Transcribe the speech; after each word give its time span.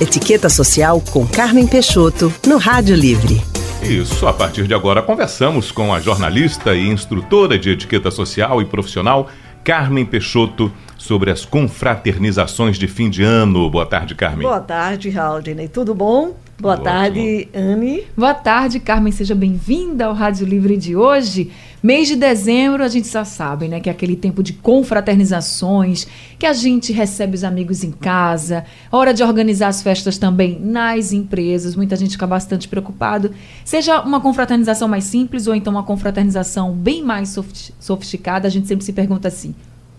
Etiqueta 0.00 0.48
Social 0.48 1.02
com 1.10 1.26
Carmen 1.26 1.66
Peixoto, 1.66 2.32
no 2.46 2.56
Rádio 2.56 2.94
Livre. 2.94 3.42
Isso, 3.82 4.28
a 4.28 4.32
partir 4.32 4.68
de 4.68 4.72
agora 4.72 5.02
conversamos 5.02 5.72
com 5.72 5.92
a 5.92 5.98
jornalista 5.98 6.72
e 6.72 6.86
instrutora 6.86 7.58
de 7.58 7.70
etiqueta 7.70 8.08
social 8.08 8.62
e 8.62 8.64
profissional, 8.64 9.28
Carmen 9.64 10.06
Peixoto, 10.06 10.70
sobre 10.98 11.30
as 11.30 11.44
confraternizações 11.44 12.76
de 12.76 12.88
fim 12.88 13.08
de 13.08 13.22
ano. 13.22 13.70
Boa 13.70 13.86
tarde, 13.86 14.14
Carmen. 14.14 14.42
Boa 14.42 14.60
tarde, 14.60 15.08
Raudney. 15.08 15.68
Tudo 15.68 15.94
bom? 15.94 16.34
Boa 16.60 16.76
tarde, 16.76 17.48
Anne. 17.54 18.02
Boa 18.16 18.34
tarde, 18.34 18.80
Carmen. 18.80 19.12
Seja 19.12 19.32
bem-vinda 19.32 20.06
ao 20.06 20.12
Rádio 20.12 20.44
Livre 20.44 20.76
de 20.76 20.96
hoje. 20.96 21.52
Mês 21.80 22.08
de 22.08 22.16
dezembro, 22.16 22.82
a 22.82 22.88
gente 22.88 23.06
já 23.06 23.24
sabe, 23.24 23.68
né? 23.68 23.78
Que 23.78 23.88
é 23.88 23.92
aquele 23.92 24.16
tempo 24.16 24.42
de 24.42 24.52
confraternizações, 24.54 26.08
que 26.36 26.44
a 26.44 26.52
gente 26.52 26.92
recebe 26.92 27.36
os 27.36 27.44
amigos 27.44 27.84
em 27.84 27.92
casa, 27.92 28.64
hora 28.90 29.14
de 29.14 29.22
organizar 29.22 29.68
as 29.68 29.80
festas 29.80 30.18
também 30.18 30.58
nas 30.60 31.12
empresas. 31.12 31.76
Muita 31.76 31.94
gente 31.94 32.10
fica 32.10 32.26
bastante 32.26 32.66
preocupado. 32.66 33.30
Seja 33.64 34.00
uma 34.00 34.20
confraternização 34.20 34.88
mais 34.88 35.04
simples 35.04 35.46
ou 35.46 35.54
então 35.54 35.72
uma 35.72 35.84
confraternização 35.84 36.72
bem 36.72 37.04
mais 37.04 37.38
sofisticada, 37.78 38.48
a 38.48 38.50
gente 38.50 38.66
sempre 38.66 38.84
se 38.84 38.92
pergunta 38.92 39.28
assim: 39.28 39.54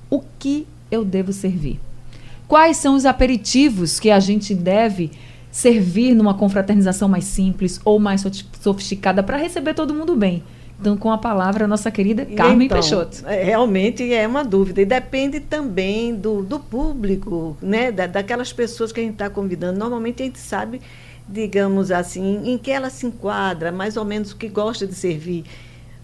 o 0.09 0.21
que 0.37 0.67
eu 0.91 1.05
devo 1.05 1.31
servir? 1.31 1.79
Quais 2.47 2.77
são 2.77 2.95
os 2.95 3.05
aperitivos 3.05 3.99
que 3.99 4.09
a 4.09 4.19
gente 4.19 4.55
deve 4.55 5.11
servir 5.51 6.13
numa 6.13 6.33
confraternização 6.33 7.09
mais 7.09 7.25
simples 7.25 7.79
ou 7.83 7.99
mais 7.99 8.23
sofisticada 8.61 9.23
para 9.23 9.37
receber 9.37 9.73
todo 9.73 9.93
mundo 9.93 10.15
bem. 10.15 10.43
Então, 10.79 10.95
com 10.95 11.11
a 11.11 11.17
palavra, 11.17 11.65
a 11.65 11.67
nossa 11.67 11.91
querida 11.91 12.25
Carmen 12.25 12.67
então, 12.67 12.79
Peixoto. 12.79 13.27
É, 13.27 13.43
realmente 13.43 14.13
é 14.13 14.25
uma 14.25 14.45
dúvida. 14.45 14.81
E 14.81 14.85
depende 14.85 15.41
também 15.41 16.15
do, 16.15 16.41
do 16.41 16.57
público, 16.57 17.57
né? 17.61 17.91
Da, 17.91 18.07
daquelas 18.07 18.53
pessoas 18.53 18.91
que 18.91 19.01
a 19.01 19.03
gente 19.03 19.13
está 19.13 19.29
convidando. 19.29 19.77
Normalmente 19.77 20.23
a 20.23 20.25
gente 20.25 20.39
sabe, 20.39 20.79
digamos 21.27 21.91
assim, 21.91 22.49
em 22.49 22.57
que 22.57 22.71
ela 22.71 22.89
se 22.89 23.05
enquadra, 23.05 23.73
mais 23.73 23.97
ou 23.97 24.05
menos 24.05 24.31
o 24.31 24.37
que 24.37 24.47
gosta 24.47 24.87
de 24.87 24.93
servir. 24.93 25.43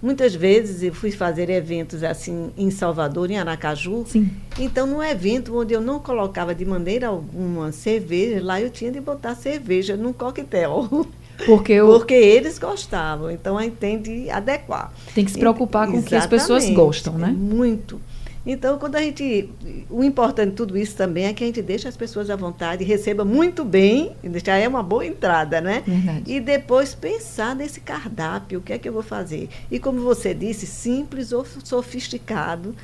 Muitas 0.01 0.35
vezes 0.35 0.83
eu 0.83 0.93
fui 0.93 1.11
fazer 1.11 1.49
eventos 1.49 2.03
assim 2.03 2.51
em 2.57 2.69
Salvador, 2.69 3.31
em 3.31 3.38
Aracaju. 3.38 4.05
Sim. 4.05 4.29
Então, 4.59 4.85
num 4.85 5.01
evento 5.01 5.57
onde 5.57 5.73
eu 5.73 5.81
não 5.81 5.99
colocava 5.99 6.53
de 6.53 6.65
maneira 6.65 7.07
alguma 7.07 7.71
cerveja, 7.71 8.43
lá 8.43 8.61
eu 8.61 8.69
tinha 8.69 8.91
de 8.91 8.99
botar 8.99 9.35
cerveja 9.35 9.95
num 9.95 10.13
coquetel. 10.13 11.07
Porque, 11.45 11.73
eu... 11.73 11.88
Porque 11.88 12.13
eles 12.13 12.57
gostavam. 12.57 13.29
Então, 13.29 13.57
a 13.57 13.63
gente 13.63 13.75
tem 13.75 14.01
de 14.01 14.29
adequar. 14.29 14.93
Tem 15.13 15.25
que 15.25 15.31
se 15.31 15.39
preocupar 15.39 15.88
com 15.89 15.97
o 15.97 16.03
que 16.03 16.16
as 16.16 16.25
pessoas 16.25 16.69
gostam, 16.69 17.17
né? 17.17 17.27
Muito. 17.27 17.99
Então, 18.45 18.77
quando 18.77 18.95
a 18.95 19.01
gente. 19.01 19.49
O 19.89 20.03
importante 20.03 20.51
de 20.51 20.55
tudo 20.55 20.77
isso 20.77 20.95
também 20.95 21.25
é 21.25 21.33
que 21.33 21.43
a 21.43 21.47
gente 21.47 21.61
deixa 21.61 21.89
as 21.89 21.97
pessoas 21.97 22.29
à 22.29 22.35
vontade, 22.35 22.83
receba 22.83 23.25
muito 23.25 23.65
bem, 23.65 24.15
já 24.43 24.55
é 24.55 24.67
uma 24.67 24.83
boa 24.83 25.05
entrada, 25.05 25.59
né? 25.59 25.81
Verdade. 25.85 26.31
E 26.31 26.39
depois 26.39 26.93
pensar 26.93 27.55
nesse 27.55 27.79
cardápio, 27.79 28.59
o 28.59 28.61
que 28.61 28.73
é 28.73 28.77
que 28.77 28.88
eu 28.88 28.93
vou 28.93 29.01
fazer. 29.01 29.49
E 29.71 29.79
como 29.79 30.01
você 30.01 30.33
disse, 30.33 30.67
simples 30.67 31.31
ou 31.31 31.45
sofisticado, 31.63 32.75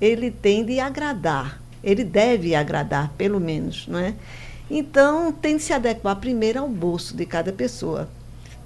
ele 0.00 0.30
tende 0.30 0.78
a 0.78 0.86
agradar. 0.86 1.60
Ele 1.82 2.04
deve 2.04 2.54
agradar, 2.54 3.12
pelo 3.16 3.40
menos, 3.40 3.86
não 3.88 3.98
é? 3.98 4.14
Então, 4.70 5.32
tem 5.32 5.56
de 5.56 5.62
se 5.62 5.72
adequar 5.72 6.16
primeiro 6.16 6.60
ao 6.60 6.68
bolso 6.68 7.16
de 7.16 7.24
cada 7.24 7.52
pessoa. 7.52 8.08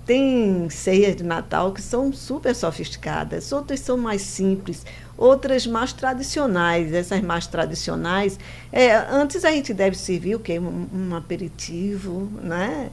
Tem 0.05 0.69
ceias 0.69 1.15
de 1.15 1.23
Natal 1.23 1.73
que 1.73 1.81
são 1.81 2.13
super 2.13 2.55
sofisticadas, 2.55 3.53
outras 3.53 3.79
são 3.81 3.97
mais 3.97 4.23
simples, 4.23 4.85
outras 5.17 5.67
mais 5.67 5.93
tradicionais. 5.93 6.93
Essas 6.93 7.21
mais 7.21 7.47
tradicionais, 7.47 8.39
é, 8.73 8.95
antes 8.95 9.45
a 9.45 9.51
gente 9.51 9.73
deve 9.73 9.97
servir 9.97 10.35
o 10.37 10.41
quê? 10.41 10.59
Um, 10.59 10.89
um 10.93 11.15
aperitivo, 11.15 12.29
né? 12.43 12.91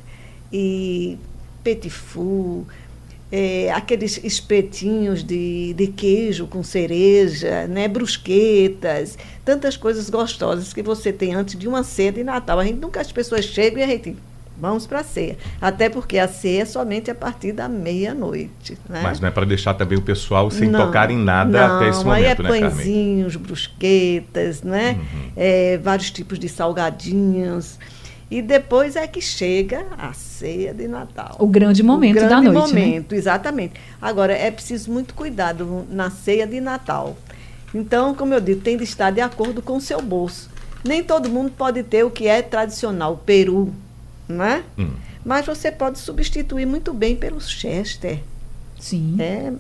E 0.51 1.17
petit 1.63 1.89
four, 1.89 2.65
é, 3.31 3.71
aqueles 3.71 4.19
espetinhos 4.23 5.23
de, 5.23 5.73
de 5.73 5.87
queijo 5.87 6.47
com 6.47 6.63
cereja, 6.63 7.67
né? 7.67 7.87
brusquetas, 7.87 9.17
tantas 9.45 9.77
coisas 9.77 10.09
gostosas 10.09 10.73
que 10.73 10.81
você 10.81 11.13
tem 11.13 11.35
antes 11.35 11.57
de 11.57 11.67
uma 11.67 11.83
ceia 11.83 12.11
de 12.11 12.23
Natal. 12.23 12.59
A 12.59 12.65
gente 12.65 12.79
nunca 12.79 13.01
as 13.01 13.11
pessoas 13.11 13.45
chegam 13.45 13.79
e 13.79 13.83
a 13.83 13.87
gente 13.87 14.15
vamos 14.59 14.85
para 14.85 14.99
a 14.99 15.03
ceia. 15.03 15.37
Até 15.61 15.89
porque 15.89 16.17
a 16.17 16.27
ceia 16.27 16.63
é 16.63 16.65
somente 16.65 17.09
a 17.09 17.15
partir 17.15 17.51
da 17.51 17.67
meia-noite. 17.67 18.77
Né? 18.87 19.01
Mas 19.01 19.19
não 19.19 19.27
é 19.27 19.31
para 19.31 19.45
deixar 19.45 19.73
também 19.73 19.97
o 19.97 20.01
pessoal 20.01 20.51
sem 20.51 20.69
não, 20.69 20.85
tocar 20.85 21.09
em 21.09 21.17
nada 21.17 21.67
não, 21.67 21.75
até 21.77 21.89
esse 21.89 22.03
momento, 22.03 22.19
aí 22.19 22.25
é 22.25 22.59
né, 22.59 22.69
pãezinhos, 22.69 23.35
brusquetas, 23.35 24.61
né? 24.63 24.97
Uhum. 24.99 25.31
É, 25.35 25.77
vários 25.77 26.11
tipos 26.11 26.37
de 26.37 26.49
salgadinhos. 26.49 27.79
E 28.31 28.43
depois 28.43 28.95
é 28.95 29.07
que 29.07 29.21
chega 29.21 29.85
a 29.97 30.13
ceia 30.13 30.71
de 30.71 30.87
Natal. 30.87 31.35
O 31.39 31.47
grande 31.47 31.81
momento 31.81 32.17
o 32.17 32.19
grande 32.19 32.29
da 32.29 32.41
noite. 32.41 32.73
Né? 32.73 32.81
momento, 32.81 33.11
né? 33.13 33.17
exatamente. 33.17 33.73
Agora, 33.99 34.33
é 34.33 34.51
preciso 34.51 34.91
muito 34.91 35.15
cuidado 35.15 35.87
na 35.89 36.11
ceia 36.11 36.45
de 36.45 36.61
Natal. 36.61 37.17
Então, 37.73 38.13
como 38.13 38.33
eu 38.33 38.39
digo, 38.39 38.61
tem 38.61 38.77
de 38.77 38.83
estar 38.83 39.11
de 39.11 39.21
acordo 39.21 39.61
com 39.61 39.77
o 39.77 39.81
seu 39.81 40.01
bolso. 40.01 40.49
Nem 40.83 41.03
todo 41.03 41.27
mundo 41.27 41.51
pode 41.57 41.83
ter 41.83 42.03
o 42.03 42.11
que 42.11 42.27
é 42.27 42.41
tradicional, 42.41 43.13
o 43.13 43.17
peru, 44.29 44.37
né? 44.37 44.63
Hum. 44.77 44.91
Mas 45.25 45.45
você 45.45 45.71
pode 45.71 45.99
substituir 45.99 46.65
muito 46.65 46.93
bem 46.93 47.15
pelo 47.15 47.41
Chester. 47.41 48.19
Sim. 48.79 49.17
É 49.19 49.51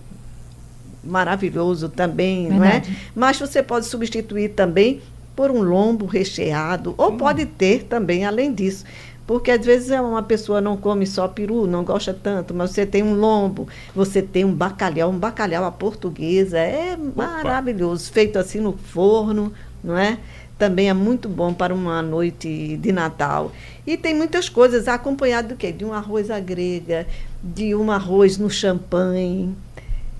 maravilhoso 1.03 1.89
também, 1.89 2.49
Verdade. 2.49 2.89
não 2.89 2.95
é? 2.95 2.99
Mas 3.15 3.39
você 3.39 3.63
pode 3.63 3.85
substituir 3.87 4.49
também 4.49 5.01
por 5.35 5.49
um 5.49 5.61
lombo 5.61 6.05
recheado, 6.05 6.93
ou 6.97 7.11
hum. 7.11 7.17
pode 7.17 7.45
ter 7.45 7.83
também 7.85 8.25
além 8.25 8.53
disso. 8.53 8.85
Porque 9.25 9.51
às 9.51 9.63
vezes 9.63 9.91
uma 9.91 10.23
pessoa 10.23 10.59
não 10.59 10.75
come 10.75 11.05
só 11.05 11.27
peru, 11.27 11.67
não 11.67 11.83
gosta 11.83 12.13
tanto, 12.13 12.51
mas 12.51 12.71
você 12.71 12.83
tem 12.83 13.03
um 13.03 13.13
lombo, 13.13 13.67
você 13.95 14.23
tem 14.23 14.43
um 14.43 14.51
bacalhau, 14.51 15.11
um 15.11 15.19
bacalhau 15.19 15.63
à 15.65 15.71
portuguesa, 15.71 16.57
é 16.57 16.93
Opa. 16.93 17.11
maravilhoso, 17.15 18.11
feito 18.11 18.39
assim 18.39 18.59
no 18.59 18.73
forno, 18.73 19.53
não 19.83 19.95
é? 19.95 20.17
Também 20.59 20.89
é 20.89 20.93
muito 20.93 21.29
bom 21.29 21.53
para 21.53 21.73
uma 21.73 22.01
noite 22.01 22.77
de 22.77 22.91
Natal. 22.91 23.51
E 23.87 23.95
tem 23.95 24.13
muitas 24.13 24.49
coisas, 24.49 24.89
acompanhado 24.89 25.47
do 25.47 25.55
quê? 25.55 25.71
De 25.71 25.85
um 25.85 25.93
arroz 25.93 26.29
à 26.29 26.37
grega, 26.39 27.07
de 27.41 27.73
um 27.73 27.89
arroz 27.89 28.37
no 28.37 28.49
champanhe. 28.49 29.55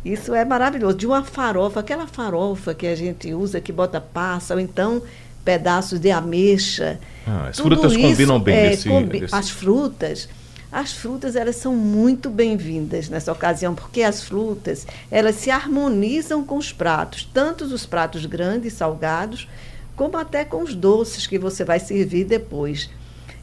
Isso 0.03 0.33
é 0.33 0.45
maravilhoso. 0.45 0.97
De 0.97 1.05
uma 1.05 1.25
farofa, 1.25 1.81
aquela 1.81 2.07
farofa 2.07 2.73
que 2.73 2.88
a 2.88 2.95
gente 2.95 3.33
usa, 3.33 3.59
que 3.59 3.73
bota 3.73 4.00
passa, 4.00 4.53
ou 4.53 4.59
então 4.61 5.03
pedaços 5.44 6.00
de 6.00 6.09
ameixa. 6.09 6.97
Ah, 7.27 7.47
as 7.50 7.57
Tudo 7.57 7.75
frutas 7.75 7.97
combinam 7.97 8.39
bem 8.39 8.56
é, 8.56 8.77
combi 8.77 9.25
As 9.31 9.50
frutas, 9.50 10.29
as 10.71 10.94
frutas 10.94 11.35
elas 11.35 11.57
são 11.57 11.75
muito 11.75 12.29
bem-vindas 12.29 13.09
nessa 13.09 13.31
ocasião, 13.31 13.75
porque 13.75 14.03
as 14.03 14.23
frutas 14.23 14.88
elas 15.11 15.35
se 15.35 15.51
harmonizam 15.51 16.45
com 16.45 16.57
os 16.57 16.71
pratos, 16.71 17.27
tanto 17.33 17.66
os 17.66 17.85
pratos 17.85 18.25
grandes, 18.25 18.73
salgados, 18.73 19.50
como 20.00 20.16
até 20.16 20.46
com 20.46 20.64
os 20.64 20.74
doces 20.74 21.28
que 21.28 21.38
você 21.38 21.66
vai 21.66 21.78
servir 21.78 22.24
depois. 22.24 22.90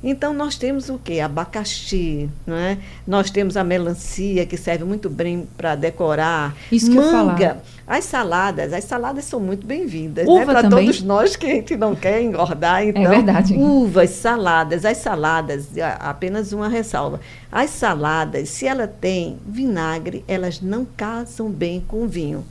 Então 0.03 0.33
nós 0.33 0.57
temos 0.57 0.89
o 0.89 0.99
que? 0.99 1.21
Abacaxi, 1.21 2.31
não 2.47 2.57
é? 2.57 2.79
Nós 3.07 3.29
temos 3.29 3.59
a 3.59 3.65
melancia 3.65 4.47
que 4.47 4.57
serve 4.57 4.83
muito 4.85 5.11
bem 5.11 5.47
para 5.55 5.75
decorar. 5.75 6.57
Isso 6.73 6.91
que 6.91 6.97
Manga, 6.97 7.59
as 7.87 8.07
saladas, 8.07 8.73
as 8.73 8.85
saladas 8.85 9.27
são 9.27 9.39
muito 9.39 9.67
bem-vindas, 9.67 10.27
né? 10.27 10.47
Para 10.47 10.67
todos 10.67 11.03
nós 11.03 11.37
que 11.37 11.45
a 11.45 11.51
gente 11.51 11.77
não 11.77 11.95
quer 11.95 12.23
engordar, 12.23 12.81
é 12.81 12.87
então. 12.87 13.03
É 13.03 13.09
verdade. 13.09 13.53
Uvas, 13.53 14.09
saladas, 14.11 14.87
as 14.87 14.97
saladas, 14.97 15.69
apenas 16.01 16.53
uma 16.55 16.71
ressalva. 16.71 17.21
As 17.53 17.69
saladas, 17.69 18.49
se 18.49 18.67
ela 18.67 18.87
tem 18.87 19.37
vinagre, 19.47 20.25
elas 20.27 20.63
não 20.63 20.87
casam 20.97 21.51
bem 21.51 21.85
com 21.87 22.09
vinho. 22.09 22.47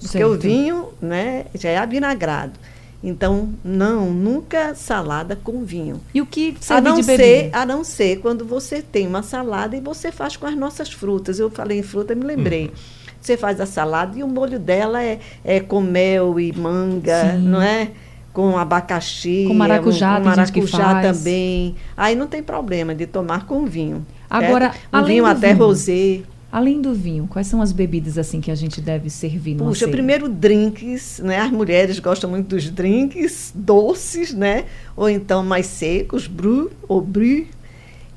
Porque 0.00 0.18
certo. 0.18 0.30
o 0.30 0.38
vinho, 0.38 0.88
né, 1.02 1.44
já 1.54 1.68
é 1.68 1.76
avinagrado. 1.76 2.58
Então, 3.06 3.50
não, 3.64 4.12
nunca 4.12 4.74
salada 4.74 5.36
com 5.36 5.64
vinho. 5.64 6.00
E 6.12 6.20
o 6.20 6.26
que 6.26 6.56
a 6.68 6.80
não 6.80 7.00
ser 7.00 7.50
A 7.52 7.64
não 7.64 7.84
ser 7.84 8.16
quando 8.16 8.44
você 8.44 8.82
tem 8.82 9.06
uma 9.06 9.22
salada 9.22 9.76
e 9.76 9.80
você 9.80 10.10
faz 10.10 10.36
com 10.36 10.44
as 10.44 10.56
nossas 10.56 10.92
frutas. 10.92 11.38
Eu 11.38 11.48
falei 11.48 11.78
em 11.78 11.84
fruta, 11.84 12.16
me 12.16 12.24
lembrei. 12.24 12.66
Hum. 12.66 13.06
Você 13.20 13.36
faz 13.36 13.60
a 13.60 13.66
salada 13.66 14.18
e 14.18 14.24
o 14.24 14.28
molho 14.28 14.58
dela 14.58 15.00
é, 15.00 15.20
é 15.44 15.60
com 15.60 15.80
mel 15.80 16.40
e 16.40 16.52
manga, 16.52 17.30
Sim. 17.30 17.38
não 17.38 17.62
é? 17.62 17.92
Com 18.32 18.58
abacaxi. 18.58 19.44
Com 19.46 19.54
maracujá, 19.54 20.16
com 20.16 20.24
maracujá 20.24 21.00
também. 21.00 21.76
Aí 21.96 22.16
não 22.16 22.26
tem 22.26 22.42
problema 22.42 22.92
de 22.92 23.06
tomar 23.06 23.46
com 23.46 23.66
vinho. 23.66 24.04
Agora, 24.28 24.72
um 24.92 25.04
vinho 25.04 25.24
até 25.24 25.54
vinho. 25.54 25.64
rosé. 25.64 26.22
Além 26.50 26.80
do 26.80 26.94
vinho, 26.94 27.26
quais 27.26 27.48
são 27.48 27.60
as 27.60 27.72
bebidas 27.72 28.16
assim 28.16 28.40
que 28.40 28.50
a 28.50 28.54
gente 28.54 28.80
deve 28.80 29.10
servir 29.10 29.54
no 29.54 29.64
Puxa, 29.64 29.88
primeiro 29.88 30.28
drinks, 30.28 31.18
né? 31.18 31.40
As 31.40 31.50
mulheres 31.50 31.98
gostam 31.98 32.30
muito 32.30 32.48
dos 32.48 32.70
drinks 32.70 33.52
doces, 33.54 34.32
né? 34.32 34.64
Ou 34.96 35.08
então 35.10 35.44
mais 35.44 35.66
secos, 35.66 36.26
bru 36.26 36.70
ou 36.88 37.00
bru. 37.00 37.46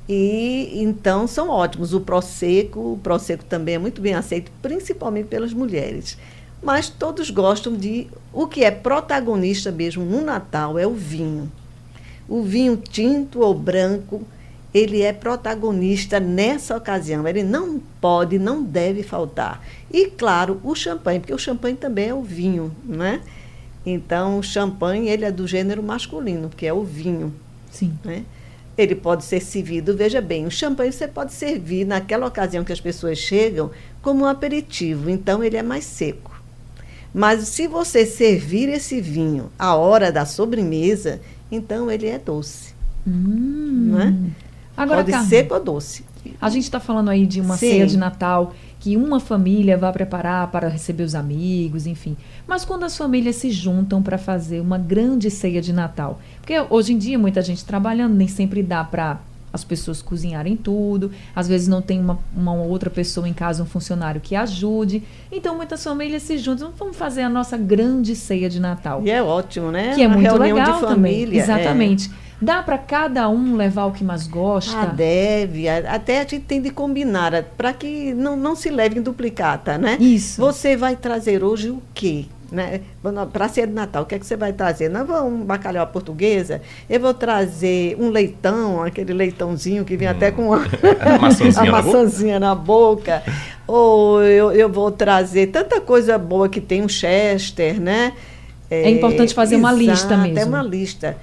E 0.08 0.70
então 0.74 1.26
são 1.26 1.50
ótimos. 1.50 1.92
O 1.92 2.00
prosecco, 2.00 2.94
o 2.94 3.00
prosecco 3.02 3.44
também 3.44 3.74
é 3.74 3.78
muito 3.78 4.00
bem 4.00 4.14
aceito, 4.14 4.50
principalmente 4.62 5.26
pelas 5.26 5.52
mulheres. 5.52 6.16
Mas 6.62 6.88
todos 6.88 7.30
gostam 7.30 7.74
de 7.74 8.06
o 8.32 8.46
que 8.46 8.64
é 8.64 8.70
protagonista 8.70 9.72
mesmo 9.72 10.04
no 10.04 10.20
Natal 10.20 10.78
é 10.78 10.86
o 10.86 10.94
vinho. 10.94 11.50
O 12.28 12.42
vinho 12.42 12.76
tinto 12.76 13.40
ou 13.40 13.54
branco 13.54 14.22
ele 14.72 15.02
é 15.02 15.12
protagonista 15.12 16.20
nessa 16.20 16.76
ocasião. 16.76 17.26
Ele 17.26 17.42
não 17.42 17.80
pode, 18.00 18.38
não 18.38 18.62
deve 18.62 19.02
faltar. 19.02 19.64
E, 19.92 20.06
claro, 20.06 20.60
o 20.62 20.74
champanhe, 20.74 21.20
porque 21.20 21.34
o 21.34 21.38
champanhe 21.38 21.76
também 21.76 22.08
é 22.08 22.14
o 22.14 22.22
vinho, 22.22 22.74
né? 22.84 23.20
Então, 23.84 24.38
o 24.38 24.42
champanhe, 24.42 25.08
ele 25.08 25.24
é 25.24 25.32
do 25.32 25.46
gênero 25.46 25.82
masculino, 25.82 26.50
que 26.50 26.66
é 26.66 26.72
o 26.72 26.84
vinho. 26.84 27.34
Sim. 27.70 27.98
Né? 28.04 28.24
Ele 28.78 28.94
pode 28.94 29.24
ser 29.24 29.40
servido, 29.40 29.96
veja 29.96 30.20
bem, 30.20 30.46
o 30.46 30.50
champanhe 30.50 30.92
você 30.92 31.08
pode 31.08 31.32
servir 31.32 31.84
naquela 31.84 32.26
ocasião 32.26 32.64
que 32.64 32.72
as 32.72 32.80
pessoas 32.80 33.18
chegam 33.18 33.70
como 34.00 34.24
um 34.24 34.26
aperitivo, 34.26 35.10
então 35.10 35.42
ele 35.42 35.56
é 35.56 35.62
mais 35.62 35.84
seco. 35.84 36.30
Mas 37.12 37.48
se 37.48 37.66
você 37.66 38.06
servir 38.06 38.68
esse 38.68 39.00
vinho 39.00 39.50
à 39.58 39.74
hora 39.74 40.12
da 40.12 40.24
sobremesa, 40.24 41.20
então 41.50 41.90
ele 41.90 42.06
é 42.06 42.18
doce. 42.18 42.72
Hum. 43.06 43.88
Não 43.90 44.00
é? 44.00 44.14
Agora, 44.82 45.00
pode 45.00 45.12
Carmen, 45.12 45.28
seco 45.28 45.54
ou 45.54 45.62
doce. 45.62 46.04
a 46.40 46.48
gente 46.48 46.64
está 46.64 46.80
falando 46.80 47.08
aí 47.10 47.26
de 47.26 47.40
uma 47.40 47.56
Sim. 47.56 47.70
ceia 47.70 47.86
de 47.86 47.96
Natal 47.96 48.54
que 48.78 48.96
uma 48.96 49.20
família 49.20 49.76
vai 49.76 49.92
preparar 49.92 50.50
para 50.50 50.66
receber 50.68 51.02
os 51.02 51.14
amigos, 51.14 51.86
enfim. 51.86 52.16
Mas 52.48 52.64
quando 52.64 52.84
as 52.84 52.96
famílias 52.96 53.36
se 53.36 53.50
juntam 53.50 54.02
para 54.02 54.16
fazer 54.16 54.60
uma 54.60 54.78
grande 54.78 55.30
ceia 55.30 55.60
de 55.60 55.72
Natal, 55.72 56.18
porque 56.40 56.58
hoje 56.70 56.94
em 56.94 56.98
dia 56.98 57.18
muita 57.18 57.42
gente 57.42 57.62
trabalhando, 57.64 58.14
nem 58.14 58.26
sempre 58.26 58.62
dá 58.62 58.82
para 58.82 59.20
as 59.52 59.64
pessoas 59.64 60.00
cozinharem 60.00 60.56
tudo, 60.56 61.10
às 61.34 61.48
vezes 61.48 61.66
não 61.66 61.82
tem 61.82 61.98
uma, 62.00 62.18
uma 62.34 62.54
outra 62.54 62.88
pessoa 62.88 63.28
em 63.28 63.32
casa, 63.32 63.62
um 63.62 63.66
funcionário 63.66 64.20
que 64.20 64.36
ajude. 64.36 65.02
Então 65.30 65.56
muitas 65.56 65.82
famílias 65.82 66.22
se 66.22 66.38
juntam, 66.38 66.72
vamos 66.78 66.96
fazer 66.96 67.22
a 67.22 67.28
nossa 67.28 67.56
grande 67.56 68.14
ceia 68.14 68.48
de 68.48 68.60
Natal. 68.60 69.02
E 69.04 69.10
é 69.10 69.22
ótimo, 69.22 69.70
né? 69.70 69.94
Que 69.94 70.02
é 70.02 70.06
Uma 70.06 70.16
muito 70.16 70.30
reunião 70.30 70.56
legal 70.56 70.74
de 70.80 70.86
também. 70.86 71.12
família. 71.24 71.42
é. 71.42 72.04
Dá 72.40 72.62
para 72.62 72.78
cada 72.78 73.28
um 73.28 73.54
levar 73.56 73.86
o 73.86 73.92
que 73.92 74.02
mais 74.02 74.26
gosta. 74.26 74.80
Ah, 74.80 74.86
deve. 74.86 75.68
Até 75.68 76.18
a 76.18 76.22
gente 76.22 76.40
tem 76.40 76.60
de 76.60 76.70
combinar, 76.70 77.42
para 77.56 77.72
que 77.72 78.14
não, 78.14 78.36
não 78.36 78.56
se 78.56 78.70
leve 78.70 78.98
em 78.98 79.02
duplicata, 79.02 79.76
né? 79.76 79.98
Isso. 80.00 80.40
Você 80.40 80.76
vai 80.76 80.96
trazer 80.96 81.44
hoje 81.44 81.68
o 81.68 81.82
quê? 81.92 82.24
Né? 82.50 82.80
Para 83.32 83.48
ceia 83.48 83.66
de 83.66 83.72
Natal, 83.72 84.02
o 84.02 84.06
que 84.06 84.14
é 84.14 84.18
que 84.18 84.26
você 84.26 84.36
vai 84.36 84.52
trazer? 84.52 84.88
Não 84.88 85.04
vou 85.04 85.24
um 85.24 85.44
bacalhau 85.44 85.84
à 85.84 85.86
portuguesa, 85.86 86.60
eu 86.88 86.98
vou 86.98 87.14
trazer 87.14 87.96
um 88.00 88.08
leitão, 88.08 88.82
aquele 88.82 89.12
leitãozinho 89.12 89.84
que 89.84 89.96
vem 89.96 90.08
até 90.08 90.32
com 90.32 90.52
a, 90.52 90.58
maçãzinha 91.20 91.62
a 91.62 91.72
na 91.72 91.82
boca? 91.82 91.98
maçãzinha 91.98 92.40
na 92.40 92.54
boca. 92.54 93.22
Ou 93.68 94.22
eu, 94.24 94.50
eu 94.50 94.68
vou 94.68 94.90
trazer 94.90 95.48
tanta 95.48 95.80
coisa 95.80 96.18
boa 96.18 96.48
que 96.48 96.60
tem 96.60 96.82
um 96.82 96.88
Chester, 96.88 97.80
né? 97.80 98.14
É 98.68 98.88
importante 98.88 99.34
fazer 99.34 99.56
uma 99.56 99.72
lista 99.72 100.14
exato, 100.14 100.22
mesmo. 100.22 100.38
É 100.38 100.44
uma 100.44 100.62
lista. 100.62 101.16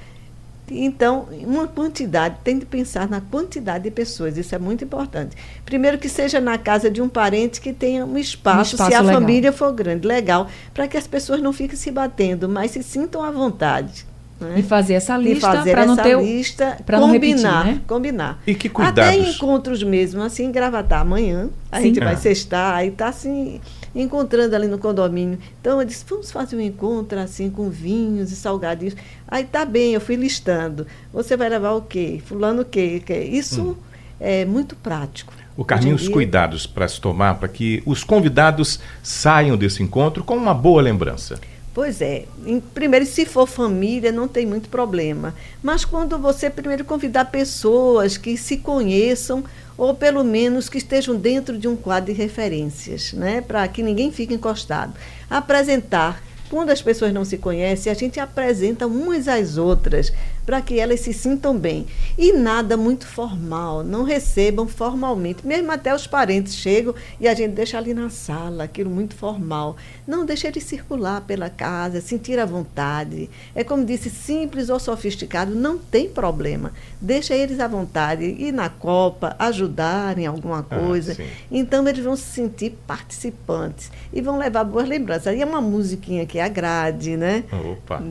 Então, 0.69 1.27
uma 1.43 1.67
quantidade, 1.67 2.35
tem 2.43 2.59
de 2.59 2.65
pensar 2.65 3.07
na 3.09 3.21
quantidade 3.21 3.85
de 3.85 3.91
pessoas, 3.91 4.37
isso 4.37 4.53
é 4.53 4.59
muito 4.59 4.83
importante. 4.83 5.35
Primeiro 5.65 5.97
que 5.97 6.09
seja 6.09 6.41
na 6.41 6.57
casa 6.57 6.91
de 6.91 7.01
um 7.01 7.07
parente 7.07 7.61
que 7.61 7.71
tenha 7.71 8.05
um 8.05 8.17
espaço, 8.17 8.75
espaço 8.75 8.89
se 8.91 8.95
a 8.95 9.01
legal. 9.01 9.21
família 9.21 9.51
for 9.53 9.71
grande, 9.71 10.05
legal, 10.07 10.47
para 10.73 10.87
que 10.87 10.97
as 10.97 11.07
pessoas 11.07 11.41
não 11.41 11.53
fiquem 11.53 11.77
se 11.77 11.89
batendo, 11.91 12.49
mas 12.49 12.71
se 12.71 12.83
sintam 12.83 13.23
à 13.23 13.31
vontade. 13.31 14.05
né? 14.39 14.55
E 14.57 14.61
fazer 14.61 14.93
essa 14.93 15.17
lista 15.17 15.63
para 15.63 15.85
não 15.87 15.95
ter 15.97 16.15
o- 16.15 16.21
lista, 16.21 16.77
não 16.91 17.11
repetir, 17.11 17.33
combinar, 17.37 17.65
né? 17.65 17.81
combinar. 17.87 18.39
E 18.45 18.53
que 18.53 18.67
Até 18.67 18.73
cuidados? 19.13 19.35
encontros 19.35 19.81
mesmo, 19.81 20.21
assim, 20.21 20.51
Gravatar 20.51 21.01
amanhã, 21.01 21.49
a 21.71 21.77
Sim. 21.77 21.83
gente 21.85 21.99
vai 21.99 22.13
Ah. 22.13 22.17
sextar, 22.17 22.75
aí 22.75 22.89
está 22.89 23.07
assim, 23.07 23.59
encontrando 23.95 24.55
ali 24.55 24.67
no 24.67 24.77
condomínio. 24.77 25.39
Então 25.59 25.79
eu 25.79 25.85
disse, 25.85 26.05
vamos 26.07 26.31
fazer 26.31 26.55
um 26.55 26.61
encontro 26.61 27.19
assim 27.19 27.49
com 27.49 27.69
vinhos 27.69 28.31
e 28.31 28.35
salgadinhos. 28.35 28.95
Aí 29.27 29.43
tá 29.43 29.65
bem, 29.65 29.93
eu 29.93 30.01
fui 30.01 30.15
listando. 30.15 30.87
Você 31.13 31.35
vai 31.35 31.49
levar 31.49 31.71
o 31.71 31.81
quê? 31.81 32.21
Fulano 32.25 32.61
o 32.61 32.65
quê? 32.65 33.01
Isso 33.31 33.77
é 34.19 34.45
muito 34.45 34.75
prático. 34.75 35.33
O 35.55 35.65
em 35.83 35.93
os 35.93 36.07
cuidados 36.07 36.67
para 36.67 36.87
se 36.87 37.01
tomar 37.01 37.35
para 37.39 37.47
que 37.47 37.81
os 37.83 38.03
convidados 38.03 38.79
saiam 39.01 39.57
desse 39.57 39.81
encontro 39.81 40.23
com 40.23 40.35
uma 40.35 40.53
boa 40.53 40.81
lembrança. 40.81 41.39
Pois 41.77 42.01
é. 42.01 42.25
Em- 42.43 42.59
primeiro, 42.59 43.05
se 43.05 43.23
for 43.23 43.45
família, 43.45 44.11
não 44.11 44.27
tem 44.27 44.47
muito 44.47 44.67
problema. 44.67 45.35
Mas 45.61 45.85
quando 45.85 46.17
você 46.17 46.49
primeiro 46.49 46.83
convidar 46.83 47.25
pessoas 47.25 48.17
que 48.17 48.35
se 48.35 48.57
conheçam, 48.57 49.43
ou 49.77 49.93
pelo 49.93 50.23
menos 50.23 50.69
que 50.69 50.79
estejam 50.79 51.15
dentro 51.15 51.55
de 51.55 51.67
um 51.67 51.75
quadro 51.75 52.11
de 52.11 52.19
referências, 52.19 53.13
né? 53.13 53.41
para 53.41 53.67
que 53.67 53.83
ninguém 53.83 54.11
fique 54.11 54.33
encostado. 54.33 54.95
Apresentar. 55.29 56.23
Quando 56.49 56.71
as 56.71 56.81
pessoas 56.81 57.13
não 57.13 57.23
se 57.23 57.37
conhecem, 57.37 57.91
a 57.91 57.95
gente 57.95 58.19
apresenta 58.19 58.87
umas 58.87 59.27
às 59.27 59.57
outras 59.57 60.11
para 60.47 60.61
que 60.61 60.79
elas 60.79 61.01
se 61.01 61.11
sintam 61.11 61.57
bem. 61.57 61.85
E 62.17 62.31
nada 62.31 62.77
muito 62.77 63.05
formal, 63.05 63.83
não 63.83 64.03
recebam 64.03 64.65
formalmente. 64.65 65.45
Mesmo 65.45 65.69
até 65.73 65.93
os 65.93 66.07
parentes 66.07 66.55
chegam 66.55 66.95
e 67.19 67.27
a 67.27 67.33
gente 67.33 67.51
deixa 67.51 67.77
ali 67.77 67.93
na 67.93 68.09
sala, 68.09 68.63
aquilo 68.63 68.89
muito 68.89 69.13
formal. 69.13 69.75
Não 70.07 70.25
deixa 70.25 70.47
eles 70.47 70.63
circular 70.63 71.19
pela 71.19 71.49
casa, 71.49 71.99
sentir 71.99 72.39
à 72.39 72.45
vontade. 72.45 73.29
É 73.53 73.61
como 73.61 73.83
disse, 73.83 74.09
simples 74.09 74.69
ou 74.69 74.79
sofisticado, 74.79 75.53
não 75.53 75.77
tem 75.77 76.07
problema. 76.07 76.71
Deixa 77.01 77.35
eles 77.35 77.59
à 77.59 77.67
vontade, 77.67 78.23
ir 78.23 78.53
na 78.53 78.69
copa, 78.69 79.35
ajudar 79.37 80.17
em 80.17 80.25
alguma 80.27 80.65
Ah, 80.71 80.79
coisa. 80.79 81.13
sim. 81.13 81.27
Então 81.51 81.85
eles 81.85 82.03
vão 82.05 82.15
se 82.15 82.23
sentir 82.23 82.77
participantes 82.87 83.91
e 84.13 84.21
vão 84.21 84.37
levar 84.37 84.63
boas 84.63 84.87
lembranças. 84.87 85.35
E 85.35 85.41
é 85.41 85.45
uma 85.45 85.59
musiquinha 85.59 86.25
que 86.25 86.39
agrade, 86.39 87.17
né? 87.17 87.43
Opa. 87.51 88.01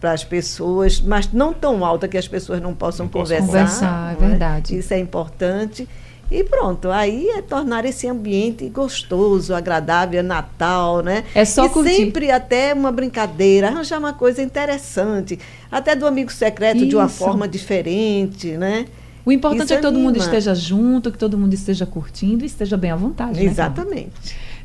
Para 0.00 0.12
as 0.12 0.24
pessoas, 0.24 1.00
mas 1.00 1.30
não 1.32 1.52
tão 1.52 1.84
alta 1.84 2.08
que 2.08 2.16
as 2.16 2.26
pessoas 2.26 2.60
não 2.60 2.74
possam 2.74 3.04
Não 3.06 3.12
conversar. 3.12 3.46
conversar, 3.46 4.16
é 4.16 4.22
não 4.22 4.30
verdade. 4.30 4.78
Isso 4.78 4.94
é 4.94 4.98
importante. 4.98 5.86
E 6.30 6.44
pronto, 6.44 6.88
aí 6.90 7.28
é 7.30 7.42
tornar 7.42 7.84
esse 7.84 8.06
ambiente 8.06 8.68
gostoso, 8.68 9.52
agradável, 9.52 10.22
Natal, 10.22 11.02
né? 11.02 11.24
É 11.34 11.44
só 11.44 11.66
e 11.66 11.68
curtir. 11.68 11.96
sempre 11.96 12.30
até 12.30 12.72
uma 12.72 12.92
brincadeira, 12.92 13.66
arranjar 13.68 13.98
uma 13.98 14.12
coisa 14.12 14.40
interessante, 14.40 15.38
até 15.70 15.96
do 15.96 16.06
amigo 16.06 16.30
secreto 16.32 16.86
de 16.86 16.94
uma 16.94 17.06
Isso. 17.06 17.16
forma 17.18 17.48
diferente, 17.48 18.52
né? 18.52 18.86
O 19.26 19.32
importante 19.32 19.64
Isso 19.64 19.72
é 19.74 19.76
que 19.76 19.82
todo 19.82 19.94
mundo 19.98 20.10
anima. 20.16 20.24
esteja 20.24 20.54
junto, 20.54 21.10
que 21.10 21.18
todo 21.18 21.36
mundo 21.36 21.52
esteja 21.52 21.84
curtindo 21.84 22.44
e 22.44 22.46
esteja 22.46 22.76
bem 22.76 22.92
à 22.92 22.96
vontade. 22.96 23.38
né? 23.38 23.44
Exatamente. 23.50 24.12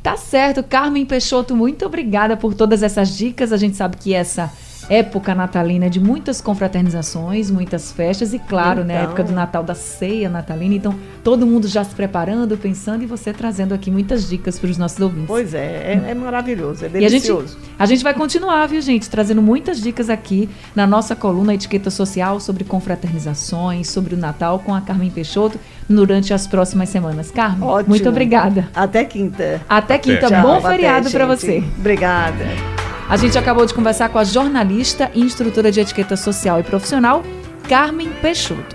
Tá 0.04 0.16
certo. 0.16 0.62
Carmen 0.64 1.04
Peixoto, 1.04 1.56
muito 1.56 1.84
obrigada 1.86 2.38
por 2.38 2.54
todas 2.54 2.84
essas 2.84 3.10
dicas. 3.18 3.52
A 3.52 3.58
gente 3.58 3.76
sabe 3.76 3.98
que 3.98 4.14
essa 4.14 4.52
época 4.90 5.34
natalina 5.36 5.90
de 5.90 6.00
muitas 6.00 6.40
confraternizações, 6.42 7.50
muitas 7.50 7.92
festas 7.92 8.34
e, 8.34 8.40
claro, 8.40 8.84
né, 8.84 8.96
a 8.96 8.98
Então. 9.00 9.06
época 9.08 9.24
do 9.24 9.32
Natal, 9.34 9.64
da 9.64 9.74
ceia 9.76 10.30
natalina. 10.30 10.76
Então, 10.76 10.96
todo 11.24 11.46
mundo 11.46 11.68
já 11.68 11.84
se 11.84 11.96
preparando, 11.96 12.58
pensando 12.58 13.04
e 13.04 13.06
você 13.06 13.34
trazendo 13.34 13.74
aqui 13.74 13.90
muitas 13.90 14.28
dicas 14.30 14.60
para 14.60 14.70
os 14.70 14.78
nossos 14.78 15.00
ouvintes. 15.00 15.28
Pois 15.28 15.54
é, 15.54 16.00
é, 16.06 16.12
é 16.12 16.14
maravilhoso, 16.14 16.86
é 16.86 16.90
E 16.94 16.98
a 17.06 17.10
gente, 17.10 17.24
delicioso. 17.28 17.58
a 17.78 17.86
gente 17.86 18.04
vai 18.04 18.14
continuar, 18.14 18.68
viu, 18.68 18.82
gente? 18.82 19.10
Trazendo 19.10 19.42
muitas 19.42 19.82
dicas 19.82 20.10
aqui 20.10 20.50
na 20.76 20.86
nossa 20.86 21.16
coluna 21.16 21.54
Etiqueta 21.54 21.90
Social 21.90 22.40
sobre 22.40 22.64
confraternizações, 22.64 23.90
sobre 23.90 24.16
o 24.16 24.18
Natal 24.18 24.60
com 24.60 24.74
a 24.74 24.82
Carmen 24.82 25.10
Peixoto 25.10 25.60
durante 25.90 26.34
as 26.34 26.48
próximas 26.48 26.90
semanas. 26.90 27.32
Carmen, 27.32 27.68
Ótimo. 27.68 27.90
muito 27.90 28.08
obrigada. 28.10 28.68
Até 28.76 29.04
quinta. 29.06 29.62
Até 29.68 29.98
quinta. 29.98 30.28
Tchau. 30.28 30.42
Bom 30.42 30.56
Até, 30.58 30.70
feriado 30.70 31.10
para 31.12 31.26
você. 31.26 31.64
Obrigada. 31.80 32.75
A 33.08 33.18
gente 33.18 33.38
acabou 33.38 33.66
de 33.68 33.74
conversar 33.74 34.10
com 34.10 34.18
a 34.18 34.24
jornalista 34.24 35.12
e 35.14 35.22
instrutora 35.22 35.72
de 35.72 35.80
etiqueta 35.80 36.18
social 36.18 36.60
e 36.60 36.64
profissional, 36.64 37.22
Carmen 37.70 38.10
Peixoto. 38.20 38.74